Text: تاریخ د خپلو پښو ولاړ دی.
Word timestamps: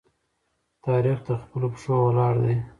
تاریخ 0.85 1.17
د 1.27 1.29
خپلو 1.41 1.67
پښو 1.73 1.93
ولاړ 2.05 2.33
دی. 2.43 2.55